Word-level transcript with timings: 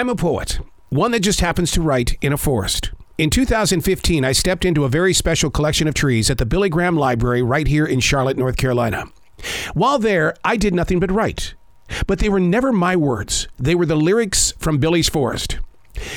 I'm 0.00 0.08
a 0.08 0.16
poet, 0.16 0.60
one 0.88 1.10
that 1.10 1.20
just 1.20 1.40
happens 1.40 1.70
to 1.72 1.82
write 1.82 2.16
in 2.22 2.32
a 2.32 2.38
forest. 2.38 2.90
In 3.18 3.28
2015, 3.28 4.24
I 4.24 4.32
stepped 4.32 4.64
into 4.64 4.84
a 4.84 4.88
very 4.88 5.12
special 5.12 5.50
collection 5.50 5.86
of 5.86 5.92
trees 5.92 6.30
at 6.30 6.38
the 6.38 6.46
Billy 6.46 6.70
Graham 6.70 6.96
Library 6.96 7.42
right 7.42 7.66
here 7.66 7.84
in 7.84 8.00
Charlotte, 8.00 8.38
North 8.38 8.56
Carolina. 8.56 9.08
While 9.74 9.98
there, 9.98 10.34
I 10.42 10.56
did 10.56 10.74
nothing 10.74 11.00
but 11.00 11.10
write. 11.10 11.52
But 12.06 12.18
they 12.18 12.30
were 12.30 12.40
never 12.40 12.72
my 12.72 12.96
words, 12.96 13.46
they 13.58 13.74
were 13.74 13.84
the 13.84 13.94
lyrics 13.94 14.54
from 14.58 14.78
Billy's 14.78 15.10
Forest. 15.10 15.58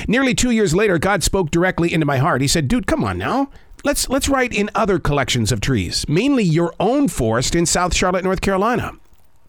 Nearly 0.07 0.34
two 0.34 0.52
years 0.52 0.73
later, 0.73 0.97
God 0.97 1.21
spoke 1.21 1.52
directly 1.52 1.93
into 1.93 2.05
my 2.05 2.20
heart. 2.20 2.39
He 2.39 2.47
said, 2.47 2.70
Dude, 2.70 2.88
come 2.88 3.04
on 3.04 3.18
now. 3.18 3.50
Let's, 3.84 4.07
let's 4.07 4.29
write 4.29 4.54
in 4.54 4.70
other 4.73 4.97
collections 4.97 5.52
of 5.52 5.59
trees, 5.59 6.07
mainly 6.07 6.45
your 6.45 6.73
own 6.79 7.09
forest 7.09 7.54
in 7.54 7.65
South 7.65 7.93
Charlotte, 7.93 8.23
North 8.23 8.39
Carolina. 8.39 8.93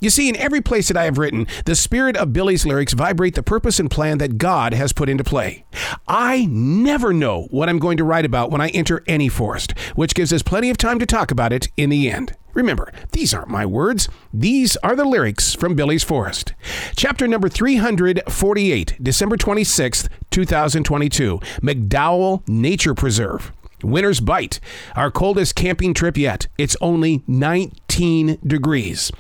You 0.05 0.11
see, 0.11 0.29
in 0.29 0.37
every 0.37 0.61
place 0.61 0.89
that 0.89 0.99
I 0.99 1.05
have 1.05 1.17
written, 1.17 1.47
the 1.65 1.75
spirit 1.75 2.15
of 2.19 2.35
Billy's 2.35 2.67
lyrics 2.67 2.93
vibrate 2.93 3.37
the 3.37 3.43
purpose 3.43 3.81
and 3.81 3.91
plan 3.91 4.19
that 4.19 4.37
God 4.37 4.75
has 4.75 4.93
put 4.93 5.09
into 5.09 5.25
play. 5.25 5.65
I 6.07 6.45
never 6.45 7.15
know 7.15 7.45
what 7.45 7.71
I'm 7.71 7.79
going 7.79 7.97
to 7.97 8.05
write 8.05 8.27
about 8.27 8.51
when 8.51 8.61
I 8.61 8.69
enter 8.69 9.03
any 9.07 9.31
forest, 9.31 9.73
which 9.95 10.15
gives 10.15 10.31
us 10.31 10.43
plenty 10.43 10.69
of 10.69 10.77
time 10.77 10.99
to 10.99 11.07
talk 11.07 11.31
about 11.31 11.55
it 11.55 11.69
in 11.79 11.89
the 11.89 12.11
end. 12.11 12.37
Remember, 12.53 12.93
these 13.13 13.33
aren't 13.33 13.49
my 13.49 13.65
words. 13.65 14.11
These 14.31 14.77
are 14.83 14.95
the 14.95 15.07
lyrics 15.07 15.55
from 15.55 15.75
Billy's 15.75 16.05
Forest. 16.05 16.53
Chapter 16.97 17.27
number 17.27 17.49
348, 17.49 19.03
December 19.03 19.39
26th, 19.39 20.11
2022, 20.29 21.39
McDowell 21.63 22.47
Nature 22.47 22.95
Preserve. 22.95 23.53
Winter's 23.83 24.21
Bite, 24.21 24.61
our 24.97 25.11
coldest 25.11 25.55
camping 25.55 25.95
trip 25.95 26.19
yet. 26.19 26.47
It's 26.59 26.77
only 26.83 27.23
19 27.27 28.39
degrees. 28.47 29.11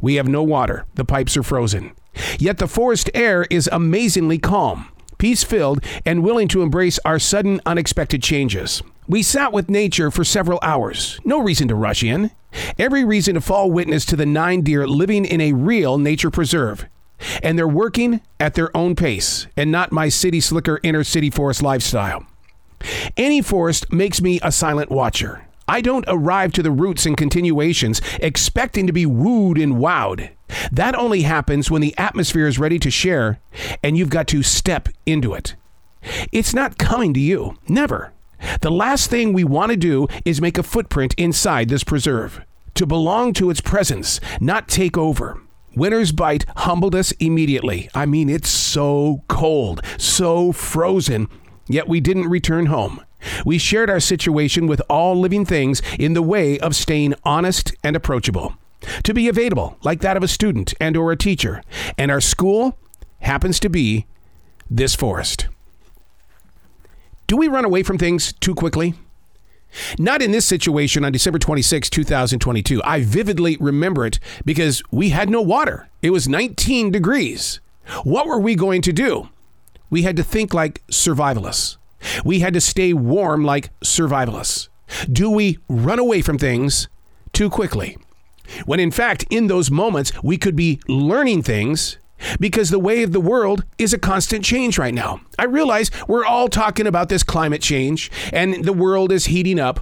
We 0.00 0.14
have 0.14 0.28
no 0.28 0.42
water. 0.42 0.86
The 0.94 1.04
pipes 1.04 1.36
are 1.36 1.42
frozen. 1.42 1.92
Yet 2.38 2.58
the 2.58 2.68
forest 2.68 3.10
air 3.14 3.46
is 3.50 3.68
amazingly 3.72 4.38
calm, 4.38 4.88
peace 5.18 5.44
filled, 5.44 5.84
and 6.04 6.22
willing 6.22 6.48
to 6.48 6.62
embrace 6.62 6.98
our 7.04 7.18
sudden, 7.18 7.60
unexpected 7.64 8.22
changes. 8.22 8.82
We 9.08 9.22
sat 9.22 9.52
with 9.52 9.68
nature 9.68 10.10
for 10.10 10.24
several 10.24 10.58
hours. 10.62 11.18
No 11.24 11.40
reason 11.40 11.68
to 11.68 11.74
rush 11.74 12.02
in. 12.02 12.30
Every 12.78 13.04
reason 13.04 13.34
to 13.34 13.40
fall 13.40 13.70
witness 13.70 14.04
to 14.06 14.16
the 14.16 14.26
nine 14.26 14.62
deer 14.62 14.86
living 14.86 15.24
in 15.24 15.40
a 15.40 15.52
real 15.52 15.98
nature 15.98 16.30
preserve. 16.30 16.86
And 17.42 17.58
they're 17.58 17.68
working 17.68 18.20
at 18.38 18.54
their 18.54 18.76
own 18.76 18.96
pace 18.96 19.46
and 19.56 19.70
not 19.70 19.92
my 19.92 20.08
city 20.08 20.40
slicker 20.40 20.80
inner 20.82 21.04
city 21.04 21.30
forest 21.30 21.62
lifestyle. 21.62 22.26
Any 23.16 23.42
forest 23.42 23.92
makes 23.92 24.20
me 24.20 24.40
a 24.42 24.52
silent 24.52 24.90
watcher. 24.90 25.46
I 25.72 25.80
don't 25.80 26.04
arrive 26.06 26.52
to 26.52 26.62
the 26.62 26.70
roots 26.70 27.06
and 27.06 27.16
continuations 27.16 28.02
expecting 28.20 28.86
to 28.86 28.92
be 28.92 29.06
wooed 29.06 29.56
and 29.56 29.76
wowed. 29.76 30.28
That 30.70 30.94
only 30.94 31.22
happens 31.22 31.70
when 31.70 31.80
the 31.80 31.96
atmosphere 31.96 32.46
is 32.46 32.58
ready 32.58 32.78
to 32.78 32.90
share 32.90 33.40
and 33.82 33.96
you've 33.96 34.10
got 34.10 34.28
to 34.28 34.42
step 34.42 34.90
into 35.06 35.32
it. 35.32 35.54
It's 36.30 36.52
not 36.52 36.76
coming 36.76 37.14
to 37.14 37.20
you. 37.20 37.56
Never. 37.68 38.12
The 38.60 38.70
last 38.70 39.08
thing 39.08 39.32
we 39.32 39.44
want 39.44 39.70
to 39.70 39.76
do 39.78 40.08
is 40.26 40.42
make 40.42 40.58
a 40.58 40.62
footprint 40.62 41.14
inside 41.16 41.70
this 41.70 41.84
preserve. 41.84 42.42
To 42.74 42.84
belong 42.84 43.32
to 43.34 43.48
its 43.48 43.62
presence, 43.62 44.20
not 44.40 44.68
take 44.68 44.98
over. 44.98 45.40
Winter's 45.74 46.12
bite 46.12 46.44
humbled 46.54 46.94
us 46.94 47.12
immediately. 47.12 47.88
I 47.94 48.04
mean, 48.04 48.28
it's 48.28 48.50
so 48.50 49.22
cold, 49.26 49.80
so 49.96 50.52
frozen, 50.52 51.28
yet 51.66 51.88
we 51.88 52.00
didn't 52.00 52.28
return 52.28 52.66
home. 52.66 53.02
We 53.44 53.58
shared 53.58 53.90
our 53.90 54.00
situation 54.00 54.66
with 54.66 54.82
all 54.88 55.18
living 55.18 55.44
things 55.44 55.82
in 55.98 56.14
the 56.14 56.22
way 56.22 56.58
of 56.58 56.74
staying 56.74 57.14
honest 57.24 57.74
and 57.82 57.96
approachable. 57.96 58.54
To 59.04 59.14
be 59.14 59.28
available 59.28 59.76
like 59.82 60.00
that 60.00 60.16
of 60.16 60.22
a 60.22 60.28
student 60.28 60.74
and 60.80 60.96
or 60.96 61.12
a 61.12 61.16
teacher. 61.16 61.62
And 61.96 62.10
our 62.10 62.20
school 62.20 62.76
happens 63.20 63.60
to 63.60 63.68
be 63.68 64.06
this 64.68 64.94
forest. 64.94 65.48
Do 67.26 67.36
we 67.36 67.48
run 67.48 67.64
away 67.64 67.82
from 67.82 67.98
things 67.98 68.32
too 68.32 68.54
quickly? 68.54 68.94
Not 69.98 70.20
in 70.20 70.32
this 70.32 70.44
situation 70.44 71.04
on 71.04 71.12
December 71.12 71.38
26, 71.38 71.88
2022. 71.88 72.82
I 72.84 73.02
vividly 73.02 73.56
remember 73.58 74.04
it 74.04 74.18
because 74.44 74.82
we 74.90 75.10
had 75.10 75.30
no 75.30 75.40
water. 75.40 75.88
It 76.02 76.10
was 76.10 76.28
19 76.28 76.90
degrees. 76.90 77.60
What 78.04 78.26
were 78.26 78.38
we 78.38 78.54
going 78.54 78.82
to 78.82 78.92
do? 78.92 79.28
We 79.88 80.02
had 80.02 80.16
to 80.16 80.22
think 80.22 80.52
like 80.52 80.86
survivalists. 80.88 81.76
We 82.24 82.40
had 82.40 82.54
to 82.54 82.60
stay 82.60 82.92
warm 82.92 83.44
like 83.44 83.70
survivalists. 83.80 84.68
Do 85.10 85.30
we 85.30 85.58
run 85.68 85.98
away 85.98 86.22
from 86.22 86.38
things 86.38 86.88
too 87.32 87.48
quickly? 87.48 87.96
When 88.66 88.80
in 88.80 88.90
fact, 88.90 89.24
in 89.30 89.46
those 89.46 89.70
moments, 89.70 90.12
we 90.22 90.36
could 90.36 90.56
be 90.56 90.80
learning 90.88 91.42
things 91.42 91.98
because 92.38 92.70
the 92.70 92.78
way 92.78 93.02
of 93.02 93.12
the 93.12 93.20
world 93.20 93.64
is 93.78 93.92
a 93.92 93.98
constant 93.98 94.44
change 94.44 94.78
right 94.78 94.94
now. 94.94 95.20
I 95.38 95.44
realize 95.44 95.90
we're 96.06 96.24
all 96.24 96.48
talking 96.48 96.86
about 96.86 97.08
this 97.08 97.22
climate 97.22 97.62
change 97.62 98.10
and 98.32 98.64
the 98.64 98.72
world 98.72 99.10
is 99.12 99.26
heating 99.26 99.58
up, 99.58 99.80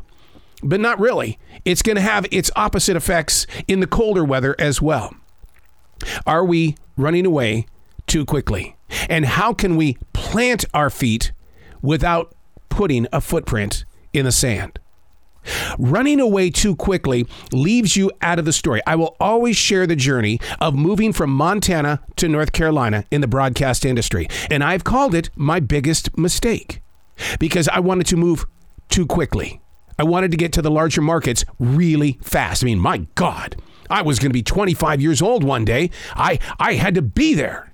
but 0.62 0.80
not 0.80 1.00
really. 1.00 1.38
It's 1.64 1.82
going 1.82 1.96
to 1.96 2.02
have 2.02 2.26
its 2.30 2.50
opposite 2.56 2.96
effects 2.96 3.46
in 3.68 3.80
the 3.80 3.86
colder 3.86 4.24
weather 4.24 4.54
as 4.58 4.80
well. 4.80 5.14
Are 6.26 6.44
we 6.44 6.76
running 6.96 7.26
away 7.26 7.66
too 8.06 8.24
quickly? 8.24 8.76
And 9.08 9.26
how 9.26 9.52
can 9.52 9.76
we 9.76 9.98
plant 10.12 10.64
our 10.72 10.90
feet 10.90 11.32
without 11.82 12.34
putting 12.68 13.06
a 13.12 13.20
footprint 13.20 13.84
in 14.12 14.24
the 14.24 14.32
sand. 14.32 14.78
Running 15.78 16.20
away 16.20 16.50
too 16.50 16.76
quickly 16.76 17.26
leaves 17.52 17.96
you 17.96 18.12
out 18.20 18.38
of 18.38 18.44
the 18.44 18.52
story. 18.52 18.82
I 18.86 18.96
will 18.96 19.16
always 19.18 19.56
share 19.56 19.86
the 19.86 19.96
journey 19.96 20.38
of 20.60 20.74
moving 20.74 21.12
from 21.12 21.30
Montana 21.30 22.00
to 22.16 22.28
North 22.28 22.52
Carolina 22.52 23.04
in 23.10 23.20
the 23.20 23.26
broadcast 23.26 23.84
industry. 23.84 24.28
And 24.50 24.62
I've 24.62 24.84
called 24.84 25.14
it 25.14 25.30
my 25.34 25.60
biggest 25.60 26.16
mistake 26.18 26.82
because 27.38 27.68
I 27.68 27.80
wanted 27.80 28.06
to 28.08 28.16
move 28.16 28.46
too 28.88 29.06
quickly. 29.06 29.60
I 29.98 30.02
wanted 30.02 30.30
to 30.30 30.36
get 30.36 30.52
to 30.54 30.62
the 30.62 30.70
larger 30.70 31.02
markets 31.02 31.44
really 31.58 32.18
fast. 32.22 32.62
I 32.62 32.66
mean, 32.66 32.80
my 32.80 33.06
God, 33.14 33.56
I 33.90 34.02
was 34.02 34.18
going 34.18 34.30
to 34.30 34.34
be 34.34 34.42
25 34.42 35.00
years 35.00 35.20
old 35.20 35.44
one 35.44 35.64
day. 35.64 35.90
I, 36.14 36.38
I 36.58 36.74
had 36.74 36.94
to 36.94 37.02
be 37.02 37.34
there. 37.34 37.72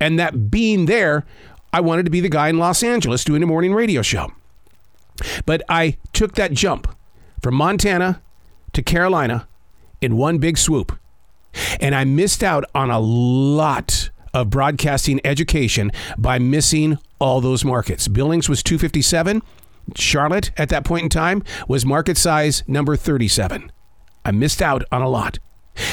And 0.00 0.18
that 0.18 0.50
being 0.50 0.86
there 0.86 1.26
I 1.72 1.80
wanted 1.80 2.04
to 2.04 2.10
be 2.10 2.20
the 2.20 2.28
guy 2.28 2.48
in 2.48 2.58
Los 2.58 2.82
Angeles 2.82 3.24
doing 3.24 3.42
a 3.42 3.46
morning 3.46 3.74
radio 3.74 4.02
show. 4.02 4.32
But 5.46 5.62
I 5.68 5.96
took 6.12 6.34
that 6.34 6.52
jump 6.52 6.88
from 7.42 7.54
Montana 7.54 8.22
to 8.72 8.82
Carolina 8.82 9.46
in 10.00 10.16
one 10.16 10.38
big 10.38 10.58
swoop. 10.58 10.98
And 11.80 11.94
I 11.94 12.04
missed 12.04 12.42
out 12.42 12.64
on 12.74 12.90
a 12.90 13.00
lot 13.00 14.10
of 14.32 14.50
broadcasting 14.50 15.20
education 15.24 15.90
by 16.16 16.38
missing 16.38 16.98
all 17.18 17.40
those 17.40 17.64
markets. 17.64 18.08
Billings 18.08 18.48
was 18.48 18.62
257. 18.62 19.42
Charlotte 19.96 20.52
at 20.56 20.68
that 20.68 20.84
point 20.84 21.04
in 21.04 21.08
time 21.08 21.42
was 21.66 21.84
market 21.84 22.16
size 22.16 22.62
number 22.66 22.96
37. 22.96 23.72
I 24.24 24.30
missed 24.30 24.62
out 24.62 24.84
on 24.92 25.02
a 25.02 25.08
lot. 25.08 25.38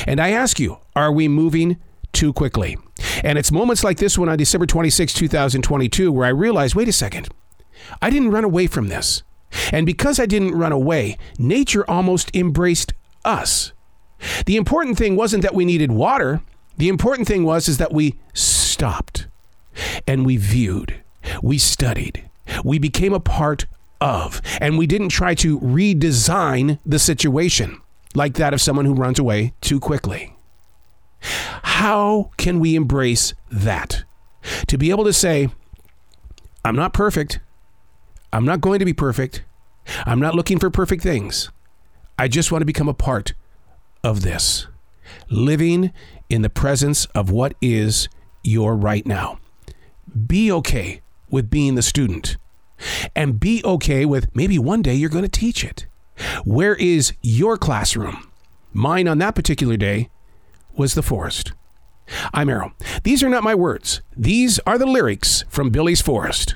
And 0.05 0.19
I 0.19 0.29
ask 0.29 0.59
you, 0.59 0.77
are 0.95 1.11
we 1.11 1.27
moving 1.27 1.77
too 2.13 2.33
quickly? 2.33 2.77
And 3.23 3.37
it's 3.37 3.51
moments 3.51 3.83
like 3.83 3.97
this 3.97 4.17
one 4.17 4.29
on 4.29 4.37
December 4.37 4.65
26, 4.65 5.13
2022, 5.13 6.11
where 6.11 6.25
I 6.25 6.29
realized 6.29 6.75
wait 6.75 6.87
a 6.87 6.93
second, 6.93 7.29
I 8.01 8.09
didn't 8.09 8.31
run 8.31 8.43
away 8.43 8.67
from 8.67 8.87
this. 8.87 9.23
And 9.71 9.85
because 9.85 10.19
I 10.19 10.25
didn't 10.25 10.55
run 10.55 10.71
away, 10.71 11.17
nature 11.37 11.89
almost 11.89 12.35
embraced 12.35 12.93
us. 13.23 13.71
The 14.45 14.55
important 14.55 14.97
thing 14.97 15.15
wasn't 15.15 15.43
that 15.43 15.53
we 15.53 15.65
needed 15.65 15.91
water. 15.91 16.41
The 16.77 16.89
important 16.89 17.27
thing 17.27 17.43
was 17.43 17.67
is 17.67 17.77
that 17.77 17.93
we 17.93 18.15
stopped 18.33 19.27
and 20.05 20.25
we 20.25 20.37
viewed, 20.37 21.01
we 21.41 21.57
studied, 21.57 22.29
we 22.63 22.79
became 22.79 23.13
a 23.13 23.19
part 23.19 23.65
of, 24.01 24.41
and 24.59 24.77
we 24.77 24.87
didn't 24.87 25.09
try 25.09 25.33
to 25.35 25.59
redesign 25.59 26.79
the 26.85 26.99
situation 26.99 27.81
like 28.15 28.35
that 28.35 28.53
of 28.53 28.61
someone 28.61 28.85
who 28.85 28.93
runs 28.93 29.19
away 29.19 29.53
too 29.61 29.79
quickly. 29.79 30.36
How 31.77 32.31
can 32.37 32.59
we 32.59 32.75
embrace 32.75 33.35
that? 33.51 34.03
To 34.65 34.79
be 34.79 34.89
able 34.89 35.03
to 35.03 35.13
say, 35.13 35.49
I'm 36.65 36.75
not 36.75 36.91
perfect. 36.91 37.39
I'm 38.33 38.45
not 38.45 38.61
going 38.61 38.79
to 38.79 38.85
be 38.85 38.93
perfect. 38.93 39.43
I'm 40.03 40.19
not 40.19 40.33
looking 40.33 40.57
for 40.57 40.71
perfect 40.71 41.03
things. 41.03 41.51
I 42.17 42.29
just 42.29 42.51
want 42.51 42.63
to 42.63 42.65
become 42.65 42.89
a 42.89 42.95
part 42.95 43.35
of 44.03 44.23
this. 44.23 44.65
Living 45.29 45.93
in 46.31 46.41
the 46.41 46.49
presence 46.49 47.05
of 47.13 47.29
what 47.29 47.53
is 47.61 48.09
your 48.43 48.75
right 48.75 49.05
now. 49.05 49.37
Be 50.25 50.51
okay 50.51 51.01
with 51.29 51.51
being 51.51 51.75
the 51.75 51.83
student 51.83 52.37
and 53.15 53.39
be 53.39 53.61
okay 53.63 54.03
with 54.03 54.35
maybe 54.35 54.57
one 54.57 54.81
day 54.81 54.95
you're 54.95 55.11
going 55.11 55.29
to 55.29 55.29
teach 55.29 55.63
it. 55.63 55.85
Where 56.43 56.73
is 56.73 57.13
your 57.21 57.55
classroom? 57.55 58.31
Mine 58.73 59.07
on 59.07 59.19
that 59.19 59.35
particular 59.35 59.77
day 59.77 60.09
was 60.75 60.95
the 60.95 61.03
forest. 61.03 61.53
I'm 62.33 62.49
Arroe. 62.49 62.73
These 63.03 63.23
are 63.23 63.29
not 63.29 63.43
my 63.43 63.55
words. 63.55 64.01
These 64.15 64.59
are 64.67 64.77
the 64.77 64.85
lyrics 64.85 65.43
from 65.49 65.69
Billy's 65.69 66.01
Forest. 66.01 66.55